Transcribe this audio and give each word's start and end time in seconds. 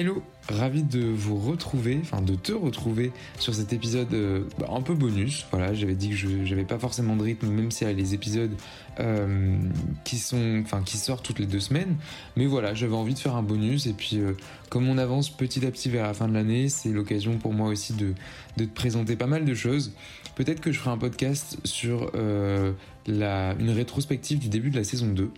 Hello, 0.00 0.22
ravi 0.48 0.82
de 0.82 1.04
vous 1.04 1.36
retrouver, 1.36 1.98
enfin 2.00 2.22
de 2.22 2.34
te 2.34 2.52
retrouver 2.52 3.12
sur 3.38 3.54
cet 3.54 3.74
épisode 3.74 4.14
euh, 4.14 4.44
bah, 4.58 4.68
un 4.72 4.80
peu 4.80 4.94
bonus. 4.94 5.44
Voilà, 5.50 5.74
j'avais 5.74 5.94
dit 5.94 6.08
que 6.08 6.16
je 6.16 6.26
n'avais 6.26 6.64
pas 6.64 6.78
forcément 6.78 7.16
de 7.16 7.22
rythme, 7.22 7.48
même 7.48 7.70
s'il 7.70 7.86
y 7.86 7.90
a 7.90 7.92
les 7.92 8.14
épisodes 8.14 8.52
euh, 8.98 9.58
qui 10.04 10.16
sont, 10.16 10.62
enfin 10.64 10.80
qui 10.82 10.96
sortent 10.96 11.22
toutes 11.22 11.38
les 11.38 11.44
deux 11.44 11.60
semaines. 11.60 11.96
Mais 12.34 12.46
voilà, 12.46 12.72
j'avais 12.72 12.94
envie 12.94 13.12
de 13.12 13.18
faire 13.18 13.36
un 13.36 13.42
bonus 13.42 13.86
et 13.86 13.92
puis 13.92 14.16
euh, 14.16 14.32
comme 14.70 14.88
on 14.88 14.96
avance 14.96 15.28
petit 15.28 15.66
à 15.66 15.70
petit 15.70 15.90
vers 15.90 16.06
la 16.06 16.14
fin 16.14 16.28
de 16.28 16.32
l'année, 16.32 16.70
c'est 16.70 16.88
l'occasion 16.88 17.36
pour 17.36 17.52
moi 17.52 17.68
aussi 17.68 17.92
de, 17.92 18.14
te 18.56 18.64
présenter 18.64 19.16
pas 19.16 19.26
mal 19.26 19.44
de 19.44 19.52
choses. 19.52 19.92
Peut-être 20.34 20.62
que 20.62 20.72
je 20.72 20.78
ferai 20.78 20.92
un 20.92 20.98
podcast 20.98 21.58
sur 21.64 22.10
une 22.14 23.70
rétrospective 23.70 24.38
du 24.38 24.48
début 24.48 24.70
de 24.70 24.76
la 24.76 24.84
saison 24.84 25.08
2 25.08 25.30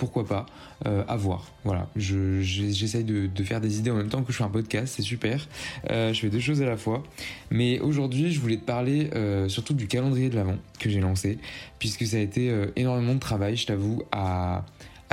pourquoi 0.00 0.26
pas, 0.26 0.46
euh, 0.86 1.04
à 1.08 1.16
voir. 1.16 1.52
Voilà, 1.62 1.86
j'essaye 1.94 3.04
de, 3.04 3.44
faire 3.44 3.60
des 3.60 3.78
idées 3.78 3.90
en 3.90 3.96
même 3.96 4.08
temps 4.08 4.22
que 4.22 4.32
je 4.32 4.38
fais 4.38 4.44
un 4.44 4.48
podcast, 4.48 4.94
c'est 4.96 5.02
super. 5.02 5.46
Euh, 5.90 6.14
je 6.14 6.20
fais 6.20 6.30
deux 6.30 6.40
choses 6.40 6.62
à 6.62 6.64
la 6.64 6.78
fois. 6.78 7.02
Mais 7.50 7.80
aujourd'hui, 7.80 8.32
je 8.32 8.40
voulais 8.40 8.56
te 8.56 8.64
parler 8.64 9.10
euh, 9.14 9.46
surtout 9.48 9.74
du 9.74 9.88
calendrier 9.88 10.30
de 10.30 10.36
l'Avent 10.36 10.56
que 10.78 10.88
j'ai 10.88 11.00
lancé, 11.00 11.38
puisque 11.78 12.06
ça 12.06 12.16
a 12.16 12.20
été 12.20 12.50
énormément 12.76 13.14
de 13.14 13.20
travail, 13.20 13.56
je 13.56 13.66
t'avoue, 13.66 14.02
à 14.10 14.64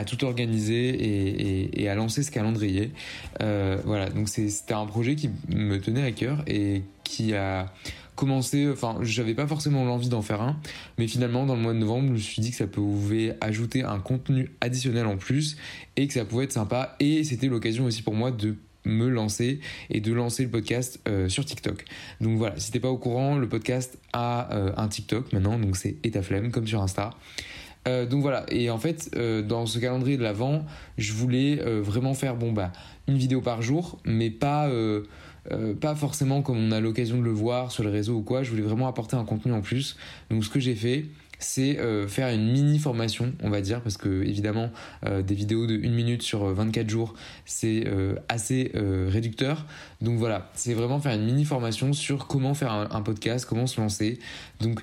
tout 0.06 0.24
organiser 0.24 1.74
et, 1.82 1.90
à 1.90 1.96
lancer 1.96 2.24
ce 2.24 2.32
calendrier. 2.32 2.92
voilà, 3.42 4.10
donc 4.10 4.30
c'était 4.30 4.74
un 4.74 4.86
projet 4.86 5.18
qui 5.18 5.30
me 5.50 5.82
tenait 5.82 6.04
à 6.04 6.14
cœur 6.14 6.44
et 6.48 6.84
qui 7.04 7.34
a 7.34 7.74
commencer, 8.18 8.68
enfin, 8.70 8.98
j'avais 9.02 9.36
pas 9.36 9.48
forcément 9.48 9.86
l'envie 9.86 10.10
d'en 10.10 10.22
faire 10.22 10.42
un, 10.42 10.58
mais 10.98 11.08
finalement, 11.08 11.46
dans 11.46 11.56
le 11.56 11.62
mois 11.62 11.74
de 11.74 11.78
novembre, 11.78 12.08
je 12.08 12.14
me 12.14 12.18
suis 12.18 12.42
dit 12.42 12.50
que 12.50 12.58
ça 12.58 12.68
pouvait 12.68 13.38
ajouter 13.40 13.84
un 13.84 14.00
contenu 14.00 14.52
additionnel 14.60 15.06
en 15.06 15.18
plus 15.18 15.56
et 15.96 16.08
que 16.08 16.14
ça 16.14 16.26
pouvait 16.26 16.46
être 16.46 16.52
sympa. 16.52 16.96
Et 17.00 17.24
c'était 17.24 17.48
l'occasion 17.48 17.86
aussi 17.86 18.02
pour 18.02 18.16
moi 18.16 18.32
de 18.32 18.58
me 18.86 19.08
lancer 19.08 19.60
et 19.90 20.02
de 20.02 20.12
lancer 20.14 20.44
le 20.44 20.50
podcast 20.50 21.00
euh, 21.08 21.30
sur 21.30 21.46
TikTok. 21.46 21.86
Donc 22.20 22.38
voilà, 22.38 22.60
si 22.60 22.72
t'es 22.72 22.80
pas 22.80 22.90
au 22.90 22.98
courant, 22.98 23.38
le 23.38 23.48
podcast 23.48 24.00
a 24.14 24.54
euh, 24.54 24.72
un 24.78 24.88
TikTok 24.88 25.32
maintenant, 25.32 25.60
donc 25.60 25.78
c'est 25.78 25.98
Etaflemme 26.04 26.52
comme 26.52 26.66
sur 26.66 26.82
Insta. 26.82 27.12
Euh, 27.88 28.06
donc 28.06 28.22
voilà, 28.22 28.46
et 28.50 28.70
en 28.70 28.80
fait, 28.80 29.16
dans 29.48 29.66
ce 29.66 29.80
calendrier 29.80 30.18
de 30.18 30.24
l'avant, 30.24 30.66
je 30.98 31.14
voulais 31.14 31.56
vraiment 31.56 32.14
faire 32.14 32.36
bon 32.36 32.52
bah 32.52 32.72
une 33.08 33.18
vidéo 33.18 33.42
par 33.42 33.62
jour, 33.62 34.00
mais 34.04 34.30
pas 34.30 34.70
euh, 35.52 35.74
pas 35.74 35.96
forcément 35.96 36.42
comme 36.42 36.58
on 36.58 36.72
a 36.72 36.80
l'occasion 36.80 37.18
de 37.18 37.24
le 37.24 37.32
voir 37.32 37.72
sur 37.72 37.84
les 37.84 37.90
réseaux 37.90 38.16
ou 38.16 38.22
quoi, 38.22 38.44
je 38.44 38.50
voulais 38.50 38.62
vraiment 38.62 38.88
apporter 38.88 39.16
un 39.16 39.26
contenu 39.26 39.54
en 39.54 39.62
plus. 39.62 39.98
Donc 40.30 40.44
ce 40.44 40.50
que 40.50 40.60
j'ai 40.60 40.76
fait, 40.76 41.06
c'est 41.40 41.78
euh, 41.80 42.08
faire 42.08 42.34
une 42.34 42.52
mini 42.52 42.80
formation, 42.80 43.34
on 43.44 43.50
va 43.50 43.62
dire, 43.62 43.82
parce 43.82 43.98
que 43.98 44.24
évidemment, 44.24 44.72
euh, 45.06 45.22
des 45.22 45.36
vidéos 45.36 45.68
de 45.68 45.76
1 45.76 45.90
minute 45.90 46.24
sur 46.24 46.46
24 46.46 46.90
jours, 46.90 47.14
c'est 47.46 47.86
assez 48.30 48.72
réducteur. 48.74 49.66
Donc 50.02 50.18
voilà, 50.18 50.50
c'est 50.54 50.74
vraiment 50.74 51.00
faire 51.00 51.14
une 51.14 51.26
mini 51.26 51.46
formation 51.46 51.94
sur 51.94 52.28
comment 52.28 52.54
faire 52.54 52.72
un, 52.72 53.02
podcast, 53.02 53.46
comment 53.46 53.68
se 53.68 53.80
lancer. 53.80 54.20
Donc 54.62 54.82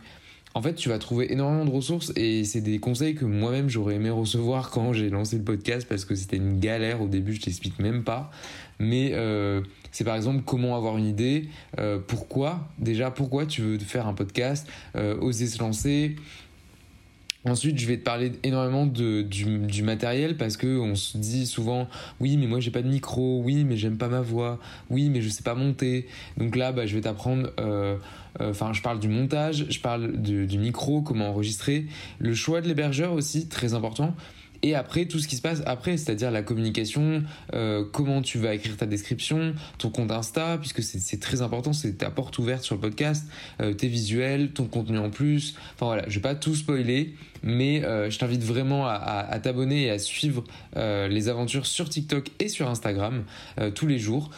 en 0.55 0.63
fait, 0.63 0.75
tu 0.75 0.89
vas 0.89 0.99
trouver 0.99 1.33
énormément 1.33 1.65
de 1.65 1.71
ressources 1.71 2.13
et 2.17 2.45
c'est 2.45 2.61
des 2.61 2.79
conseils 2.79 3.15
que 3.15 3.25
moi-même 3.25 3.69
j'aurais 3.69 3.97
aimé 3.97 4.11
recevoir 4.11 4.71
quand 4.71 4.93
j'ai 4.93 5.11
lancé 5.11 5.37
le 5.37 5.43
podcast 5.43 5.87
parce 5.89 6.05
que 6.05 6.15
c'était 6.15 6.37
une 6.37 6.61
galère 6.61 7.03
au 7.03 7.09
début, 7.09 7.35
je 7.35 7.41
t'explique 7.41 7.79
même 7.81 8.05
pas. 8.05 8.31
Mais 8.79 9.13
c'est 9.95 10.03
par 10.03 10.17
exemple 10.17 10.43
comment 10.45 10.77
avoir 10.77 10.99
une 10.99 11.07
idée, 11.07 11.49
euh, 11.79 12.01
pourquoi, 12.05 12.69
déjà 12.81 13.13
pourquoi 13.13 13.47
tu 13.47 13.63
veux 13.63 13.79
faire 13.79 14.09
un 14.09 14.13
podcast, 14.13 14.69
euh, 14.97 15.17
oser 15.21 15.47
se 15.47 15.61
lancer. 15.61 16.17
Ensuite, 17.47 17.79
je 17.79 17.87
vais 17.87 17.99
te 17.99 18.03
parler 18.03 18.33
énormément 18.43 18.87
de, 18.87 19.21
du, 19.23 19.83
matériel 19.83 20.37
parce 20.37 20.57
que 20.57 20.79
on 20.79 20.95
se 20.95 21.19
dit 21.19 21.47
souvent 21.47 21.89
oui, 22.21 22.39
mais 22.39 22.47
moi 22.47 22.61
j'ai 22.61 22.71
pas 22.71 22.81
de 22.81 22.89
micro, 22.89 23.43
oui, 23.45 23.65
mais 23.65 23.77
j'aime 23.77 23.99
pas 23.99 24.09
ma 24.09 24.23
voix, 24.23 24.59
oui, 24.89 25.11
mais 25.11 25.21
je 25.21 25.29
sais 25.29 25.43
pas 25.43 25.55
monter. 25.55 26.07
Donc 26.39 26.57
là, 26.57 26.73
bah, 26.73 26.87
je 26.87 26.95
vais 26.95 27.03
t'apprendre. 27.03 27.51
Euh, 27.61 27.97
enfin, 28.41 28.73
je 28.73 28.81
parle 28.81 28.99
du 28.99 29.09
montage, 29.09 29.67
je 29.69 29.81
parle 29.81 30.17
du 30.17 30.59
micro, 30.59 31.03
comment 31.03 31.29
enregistrer, 31.29 31.87
le 32.19 32.35
choix 32.35 32.61
de 32.61 32.69
l'hébergeur 32.69 33.13
aussi, 33.13 33.47
très 33.49 33.75
important 33.75 34.15
et 34.63 34.75
après 34.75 35.05
tout 35.05 35.19
ce 35.19 35.29
qui 35.29 35.37
se 35.37 35.43
passe 35.43 35.63
après, 35.67 35.97
c'est-à-dire 35.97 36.31
la 36.31 36.43
communication, 36.43 37.23
euh, 37.53 37.85
comment 37.93 38.23
tu 38.23 38.39
vas 38.39 38.55
écrire 38.55 38.77
ta 38.77 38.87
description, 38.87 39.55
ton 39.79 39.91
compte 39.91 40.11
Insta, 40.11 40.59
puisque 40.59 40.83
c'est 40.83 41.21
très 41.21 41.43
important, 41.43 41.73
c'est 41.73 41.99
ta 41.99 42.11
porte 42.11 42.39
ouverte 42.39 42.63
sur 42.63 42.75
le 42.75 42.81
podcast, 42.81 43.27
euh, 43.61 43.75
tes 43.75 43.89
visuels, 43.89 44.53
ton 44.53 44.65
contenu 44.65 44.99
en 44.99 45.11
plus. 45.11 45.55
Enfin 45.75 45.87
voilà, 45.87 46.05
je 46.09 46.15
vais 46.15 46.23
pas 46.23 46.35
tout 46.35 46.55
spoiler, 46.55 47.15
mais 47.43 47.85
euh, 47.85 48.09
je 48.09 48.19
t'invite 48.19 48.43
vraiment 48.43 48.87
à, 48.87 49.39
t'abonner 49.43 49.85
et 49.85 49.91
à 49.91 49.99
suivre 49.99 50.45
les 50.77 51.29
aventures 51.29 51.67
sur 51.67 51.89
TikTok 51.89 52.31
et 52.41 52.49
sur 52.49 52.69
Instagram 52.69 53.25
tous 53.75 53.87
les 53.87 53.99
jours. 53.99 54.31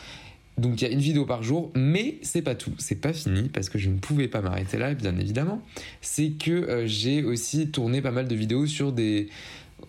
Donc 0.59 0.81
il 0.81 0.89
y 0.89 0.89
a 0.89 0.91
une 0.91 1.01
vidéo 1.01 1.27
par 1.27 1.43
jour, 1.43 1.71
mais 1.77 2.17
c'est 2.23 2.43
pas 2.43 2.55
tout, 2.55 2.73
c'est 2.79 3.01
pas 3.01 3.13
fini 3.13 3.51
parce 3.51 3.69
que 3.69 3.79
je 3.79 3.91
ne 3.91 3.99
pouvais 3.99 4.27
pas 4.27 4.41
m'arrêter 4.41 4.79
là, 4.79 4.95
bien 4.95 5.17
évidemment. 5.19 5.63
C'est 6.01 6.31
que 6.31 6.85
j'ai 6.87 7.23
aussi 7.23 7.69
tourné 7.69 8.01
pas 8.01 8.11
mal 8.11 8.27
de 8.27 8.35
vidéos 8.35 8.67
sur 8.67 8.93
des 8.93 9.29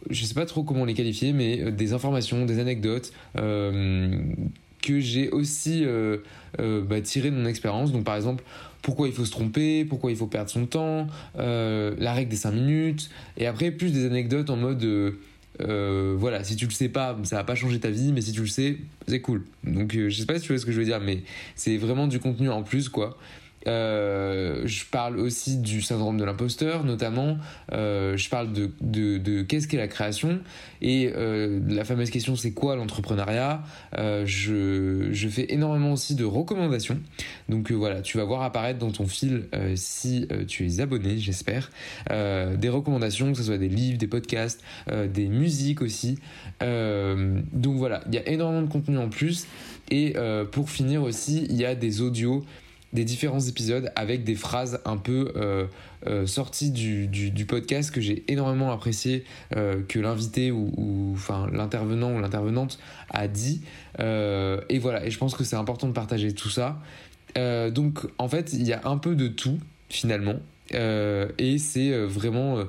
je 0.09 0.25
sais 0.25 0.33
pas 0.33 0.45
trop 0.45 0.63
comment 0.63 0.85
les 0.85 0.93
qualifier, 0.93 1.33
mais 1.33 1.61
euh, 1.61 1.71
des 1.71 1.93
informations, 1.93 2.45
des 2.45 2.59
anecdotes 2.59 3.11
euh, 3.37 4.19
que 4.81 4.99
j'ai 4.99 5.29
aussi 5.29 5.83
euh, 5.85 6.19
bah, 6.57 7.01
tirées 7.01 7.31
de 7.31 7.35
mon 7.35 7.45
expérience. 7.45 7.91
Donc 7.91 8.03
par 8.03 8.15
exemple, 8.15 8.43
pourquoi 8.81 9.07
il 9.07 9.13
faut 9.13 9.25
se 9.25 9.31
tromper, 9.31 9.85
pourquoi 9.85 10.11
il 10.11 10.17
faut 10.17 10.27
perdre 10.27 10.49
son 10.49 10.65
temps, 10.65 11.07
la 11.35 12.13
règle 12.13 12.29
des 12.29 12.37
5 12.37 12.51
minutes, 12.51 13.09
et 13.37 13.47
après 13.47 13.71
plus 13.71 13.91
des 13.91 14.05
anecdotes 14.05 14.49
en 14.49 14.55
mode... 14.55 14.85
voilà, 15.59 16.43
si 16.43 16.55
tu 16.55 16.65
le 16.65 16.71
sais 16.71 16.87
pas, 16.87 17.17
ça 17.23 17.37
va 17.37 17.43
pas 17.43 17.55
changer 17.55 17.79
ta 17.79 17.89
vie, 17.89 18.13
mais 18.13 18.21
si 18.21 18.31
tu 18.31 18.41
le 18.41 18.47
sais, 18.47 18.77
c'est 19.07 19.19
cool. 19.19 19.43
Donc, 19.65 19.93
je 19.93 20.09
sais 20.09 20.25
pas 20.25 20.35
si 20.35 20.41
tu 20.41 20.53
vois 20.53 20.59
ce 20.59 20.65
que 20.65 20.71
je 20.71 20.79
veux 20.79 20.85
dire, 20.85 21.01
mais 21.01 21.23
c'est 21.55 21.75
vraiment 21.75 22.07
du 22.07 22.19
contenu 22.19 22.49
en 22.49 22.63
plus, 22.63 22.87
quoi. 22.87 23.17
Euh, 23.67 24.61
je 24.65 24.85
parle 24.85 25.19
aussi 25.19 25.57
du 25.57 25.81
syndrome 25.81 26.17
de 26.17 26.23
l'imposteur, 26.23 26.83
notamment. 26.83 27.37
Euh, 27.73 28.15
je 28.17 28.29
parle 28.29 28.49
de, 28.53 29.41
qu'est-ce 29.43 29.67
qu'est 29.67 29.77
la 29.77 29.87
création 29.87 30.39
et 30.81 31.11
euh, 31.15 31.59
la 31.67 31.83
fameuse 31.83 32.09
question 32.09 32.35
c'est 32.35 32.51
quoi 32.51 32.75
l'entrepreneuriat? 32.75 33.63
je, 34.25 35.09
je 35.11 35.27
fais 35.27 35.51
énormément 35.53 35.93
aussi 35.93 36.15
de 36.15 36.23
recommandations. 36.23 36.99
Donc 37.49 37.71
voilà, 37.71 38.01
tu 38.01 38.17
vas 38.17 38.23
voir 38.23 38.41
apparaître 38.43 38.79
dans 38.79 38.91
ton 38.91 39.05
fil 39.05 39.45
si 39.75 40.27
tu 40.47 40.67
es 40.67 40.79
abonné, 40.79 41.17
j'espère, 41.17 41.71
des 42.09 42.69
recommandations, 42.69 43.31
que 43.31 43.37
ce 43.37 43.43
soit 43.43 43.57
des 43.57 43.69
livres, 43.69 43.97
des 43.97 44.07
podcasts, 44.07 44.63
des 45.13 45.27
musiques 45.27 45.81
aussi. 45.81 46.19
donc 46.61 47.77
voilà, 47.77 48.01
il 48.07 48.15
y 48.15 48.17
a 48.17 48.27
énormément 48.27 48.63
de 48.63 48.71
contenu 48.71 48.97
en 48.97 49.09
plus. 49.09 49.47
Et 49.89 50.15
pour 50.51 50.69
finir 50.69 51.03
aussi, 51.03 51.45
il 51.49 51.57
y 51.57 51.65
a 51.65 51.75
des 51.75 52.01
audios 52.01 52.45
des 52.93 53.03
différents 53.03 53.39
épisodes 53.39 53.91
avec 53.95 54.23
des 54.23 54.35
phrases 54.35 54.79
un 54.85 54.97
peu 54.97 55.33
euh, 55.35 55.65
euh, 56.07 56.25
sorties 56.25 56.71
du, 56.71 57.07
du, 57.07 57.45
podcast 57.45 57.91
que 57.91 58.01
j'ai 58.01 58.23
énormément 58.27 58.71
apprécié 58.71 59.25
euh, 59.55 59.81
que 59.87 59.99
l'invité 59.99 60.51
ou, 60.51 61.11
enfin 61.13 61.47
l'intervenant 61.51 62.13
ou 62.13 62.19
l'intervenante 62.19 62.79
a 63.09 63.27
dit. 63.27 63.61
Et 63.99 64.79
voilà 64.79 65.05
et 65.05 65.11
je 65.11 65.17
pense 65.17 65.35
que 65.35 65.43
c'est 65.43 65.55
important 65.55 65.87
de 65.87 65.93
partager 65.93 66.33
tout 66.33 66.49
ça. 66.49 66.79
Donc 67.35 68.07
en 68.17 68.27
fait 68.27 68.53
il 68.53 68.65
y 68.65 68.73
a 68.73 68.81
un 68.85 68.97
peu 68.97 69.15
de 69.15 69.27
tout 69.27 69.59
finalement. 69.89 70.39
Et 70.73 71.57
c'est 71.57 72.05
vraiment 72.05 72.63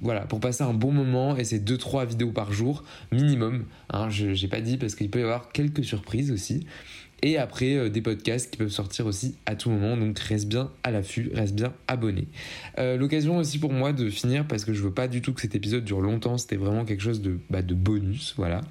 voilà 0.00 0.22
pour 0.22 0.40
passer 0.40 0.62
un 0.62 0.74
bon 0.74 0.92
moment 0.92 1.36
et 1.36 1.44
c'est 1.44 1.58
2-3 1.58 2.06
vidéos 2.06 2.32
par 2.32 2.52
jour 2.52 2.84
minimum. 3.12 3.64
Hein, 3.90 4.08
je 4.10 4.34
j'ai 4.34 4.48
pas 4.48 4.60
dit 4.60 4.76
parce 4.76 4.94
qu'il 4.94 5.10
peut 5.10 5.20
y 5.20 5.22
avoir 5.22 5.52
quelques 5.52 5.84
surprises 5.84 6.30
aussi 6.30 6.66
et 7.22 7.36
après, 7.36 7.74
euh, 7.74 7.88
des 7.88 8.00
podcasts 8.00 8.50
qui 8.50 8.56
peuvent 8.56 8.70
sortir 8.70 9.06
aussi 9.06 9.34
à 9.46 9.54
tout 9.54 9.70
moment. 9.70 9.96
Donc 9.96 10.18
reste 10.18 10.48
bien 10.48 10.70
à 10.82 10.90
l'affût, 10.90 11.30
reste 11.34 11.54
bien 11.54 11.72
abonné. 11.88 12.28
Euh, 12.78 12.96
l'occasion 12.96 13.36
aussi 13.36 13.58
pour 13.58 13.72
moi 13.72 13.92
de 13.92 14.08
finir, 14.10 14.46
parce 14.46 14.64
que 14.64 14.72
je 14.72 14.82
veux 14.82 14.92
pas 14.92 15.08
du 15.08 15.20
tout 15.20 15.32
que 15.32 15.40
cet 15.40 15.54
épisode 15.54 15.84
dure 15.84 16.00
longtemps, 16.00 16.38
c'était 16.38 16.56
vraiment 16.56 16.84
quelque 16.84 17.02
chose 17.02 17.20
de, 17.20 17.38
bah, 17.50 17.62
de 17.62 17.74
bonus, 17.74 18.34
voilà. 18.36 18.62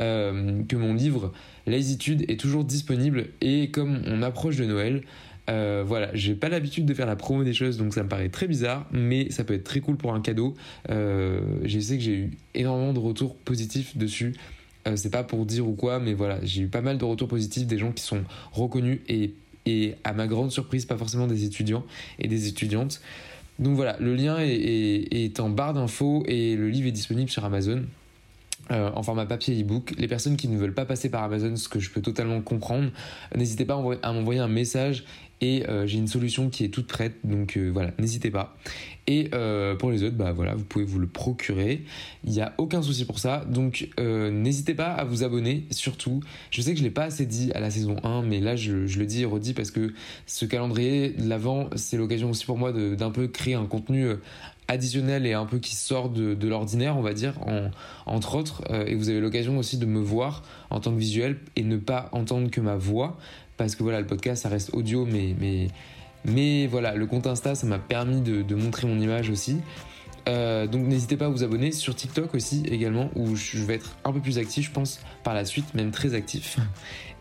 Euh, 0.00 0.62
que 0.68 0.76
mon 0.76 0.94
livre 0.94 1.32
Lassitude 1.66 2.24
est 2.30 2.38
toujours 2.38 2.64
disponible. 2.64 3.26
Et 3.40 3.70
comme 3.70 4.00
on 4.06 4.22
approche 4.22 4.56
de 4.56 4.64
Noël, 4.64 5.02
euh, 5.50 5.82
voilà, 5.86 6.10
j'ai 6.14 6.34
pas 6.34 6.48
l'habitude 6.48 6.84
de 6.86 6.94
faire 6.94 7.06
la 7.06 7.16
promo 7.16 7.42
des 7.42 7.54
choses, 7.54 7.78
donc 7.78 7.94
ça 7.94 8.02
me 8.02 8.08
paraît 8.08 8.28
très 8.28 8.46
bizarre, 8.46 8.86
mais 8.92 9.30
ça 9.30 9.44
peut 9.44 9.54
être 9.54 9.64
très 9.64 9.80
cool 9.80 9.96
pour 9.96 10.14
un 10.14 10.20
cadeau. 10.20 10.54
je 10.88 11.78
sais 11.80 11.96
que 11.96 12.02
j'ai 12.02 12.14
eu 12.14 12.30
énormément 12.54 12.92
de 12.92 12.98
retours 12.98 13.36
positifs 13.36 13.96
dessus. 13.96 14.34
Euh, 14.88 14.96
c'est 14.96 15.10
pas 15.10 15.24
pour 15.24 15.46
dire 15.46 15.66
ou 15.66 15.72
quoi, 15.72 15.98
mais 15.98 16.14
voilà, 16.14 16.38
j'ai 16.42 16.62
eu 16.62 16.68
pas 16.68 16.80
mal 16.80 16.98
de 16.98 17.04
retours 17.04 17.28
positifs, 17.28 17.66
des 17.66 17.78
gens 17.78 17.92
qui 17.92 18.02
sont 18.02 18.24
reconnus 18.52 19.00
et, 19.08 19.34
à 20.02 20.14
ma 20.14 20.26
grande 20.26 20.50
surprise, 20.50 20.86
pas 20.86 20.96
forcément 20.96 21.26
des 21.26 21.44
étudiants 21.44 21.84
et 22.18 22.26
des 22.26 22.48
étudiantes. 22.48 23.02
Donc 23.58 23.76
voilà, 23.76 23.96
le 24.00 24.14
lien 24.14 24.38
est, 24.38 24.48
est, 25.12 25.40
en 25.40 25.50
barre 25.50 25.74
d'infos 25.74 26.24
et 26.26 26.56
le 26.56 26.70
livre 26.70 26.88
est 26.88 26.92
disponible 26.92 27.28
sur 27.28 27.44
Amazon. 27.44 27.84
Euh, 28.70 28.90
en 28.94 29.02
format 29.02 29.24
papier 29.24 29.58
e-book. 29.58 29.94
Les 29.96 30.08
personnes 30.08 30.36
qui 30.36 30.46
ne 30.46 30.58
veulent 30.58 30.74
pas 30.74 30.84
passer 30.84 31.08
par 31.08 31.22
Amazon, 31.22 31.56
ce 31.56 31.70
que 31.70 31.80
je 31.80 31.90
peux 31.90 32.02
totalement 32.02 32.42
comprendre, 32.42 32.90
n'hésitez 33.34 33.64
pas 33.64 33.82
à 34.02 34.12
m'envoyer 34.12 34.40
un 34.40 34.48
message 34.48 35.04
et 35.40 35.64
j'ai 35.84 35.98
une 35.98 36.08
solution 36.08 36.50
qui 36.50 36.64
est 36.64 36.68
toute 36.68 36.86
prête, 36.86 37.14
donc 37.24 37.56
voilà, 37.56 37.92
n'hésitez 37.98 38.30
pas. 38.30 38.56
Et 39.06 39.30
pour 39.78 39.90
les 39.90 40.02
autres, 40.02 40.16
bah 40.16 40.32
voilà, 40.32 40.54
vous 40.54 40.64
pouvez 40.64 40.84
vous 40.84 40.98
le 40.98 41.06
procurer. 41.06 41.84
Il 42.24 42.32
n'y 42.32 42.40
a 42.40 42.54
aucun 42.58 42.82
souci 42.82 43.04
pour 43.04 43.18
ça. 43.18 43.44
Donc 43.48 43.88
n'hésitez 43.98 44.74
pas 44.74 44.88
à 44.88 45.04
vous 45.04 45.22
abonner, 45.22 45.64
surtout. 45.70 46.20
Je 46.50 46.60
sais 46.60 46.72
que 46.72 46.78
je 46.78 46.84
l'ai 46.84 46.90
pas 46.90 47.04
assez 47.04 47.26
dit 47.26 47.50
à 47.52 47.60
la 47.60 47.70
saison 47.70 47.96
1, 48.02 48.22
mais 48.22 48.40
là 48.40 48.56
je, 48.56 48.86
je 48.86 48.98
le 48.98 49.06
dis 49.06 49.22
et 49.22 49.24
redis 49.24 49.54
parce 49.54 49.70
que 49.70 49.92
ce 50.26 50.44
calendrier 50.44 51.10
de 51.10 51.28
l'avant, 51.28 51.70
c'est 51.76 51.96
l'occasion 51.96 52.30
aussi 52.30 52.44
pour 52.44 52.58
moi 52.58 52.72
d'un 52.72 53.10
peu 53.10 53.28
créer 53.28 53.54
un 53.54 53.66
contenu 53.66 54.08
additionnel 54.68 55.26
et 55.26 55.32
un 55.32 55.46
peu 55.46 55.58
qui 55.58 55.74
sort 55.74 56.10
de, 56.10 56.46
l'ordinaire, 56.46 56.96
on 56.96 57.02
va 57.02 57.14
dire, 57.14 57.34
entre 58.06 58.36
autres. 58.36 58.62
Euh, 58.70 58.84
et 58.86 58.94
vous 58.94 59.08
avez 59.08 59.20
l'occasion 59.20 59.58
aussi 59.58 59.78
de 59.78 59.86
me 59.86 59.98
voir 59.98 60.42
en 60.70 60.78
tant 60.78 60.92
que 60.92 60.98
visuel 60.98 61.38
et 61.56 61.64
ne 61.64 61.78
pas 61.78 62.10
entendre 62.12 62.50
que 62.50 62.60
ma 62.60 62.76
voix, 62.76 63.16
parce 63.56 63.74
que 63.74 63.82
voilà, 63.82 64.00
le 64.00 64.06
podcast, 64.06 64.42
ça 64.42 64.48
reste 64.50 64.70
audio, 64.74 65.06
mais, 65.06 65.34
mais, 65.40 65.68
mais 66.24 66.66
voilà, 66.66 66.94
le 66.94 67.06
compte 67.06 67.26
Insta, 67.26 67.54
ça 67.54 67.66
m'a 67.66 67.78
permis 67.78 68.20
de, 68.20 68.54
montrer 68.54 68.86
mon 68.86 69.00
image 69.00 69.30
aussi. 69.30 69.56
Euh, 70.28 70.66
donc 70.66 70.86
n'hésitez 70.86 71.16
pas 71.16 71.24
à 71.24 71.28
vous 71.28 71.42
abonner 71.42 71.72
sur 71.72 71.94
TikTok 71.94 72.34
aussi 72.34 72.62
également 72.66 73.08
où 73.16 73.34
je 73.34 73.64
vais 73.64 73.76
être 73.76 73.96
un 74.04 74.12
peu 74.12 74.20
plus 74.20 74.36
actif 74.36 74.66
je 74.66 74.72
pense 74.72 75.00
par 75.24 75.32
la 75.32 75.46
suite 75.46 75.72
même 75.72 75.90
très 75.90 76.12
actif 76.12 76.58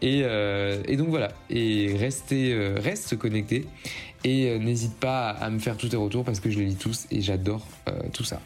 et, 0.01 0.23
euh, 0.25 0.83
donc 0.97 1.07
voilà 1.07 1.29
et 1.49 1.95
restez 1.97 2.53
reste 2.75 3.17
connecté 3.17 3.65
et 4.23 4.49
euh, 4.49 4.59
n'hésite 4.59 4.95
pas 4.95 5.29
à 5.29 5.49
me 5.49 5.59
faire 5.59 5.77
tous 5.77 5.89
tes 5.89 5.97
retours 5.97 6.23
parce 6.23 6.39
que 6.39 6.49
je 6.49 6.59
les 6.59 6.65
lis 6.65 6.75
tous 6.75 7.07
et 7.11 7.21
j'adore 7.21 7.65
euh, 7.87 7.93
tout 8.13 8.23
ça. 8.23 8.41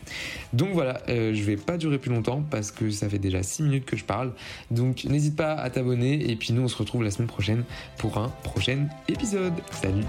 Donc 0.54 0.70
voilà, 0.74 1.02
euh, 1.10 1.34
je 1.34 1.44
vais 1.44 1.58
pas 1.58 1.78
durer 1.78 1.98
plus 1.98 2.12
longtemps 2.12 2.44
parce 2.50 2.72
que 2.72 2.90
ça 2.90 3.10
fait 3.10 3.20
déjà 3.20 3.44
6 3.44 3.64
minutes 3.64 3.86
que 3.86 3.98
je 3.98 4.04
parle. 4.04 4.34
Donc 4.70 5.06
n'hésite 5.06 5.36
pas 5.36 5.54
à 5.54 5.70
t'abonner 5.70 6.30
et 6.30 6.36
puis 6.36 6.54
nous 6.54 6.64
on 6.64 6.68
se 6.68 6.78
retrouve 6.78 7.04
la 7.04 7.12
semaine 7.12 7.28
prochaine 7.28 7.64
pour 7.98 8.18
un 8.18 8.30
prochain 8.44 8.88
épisode. 9.08 9.54
Salut 9.72 10.06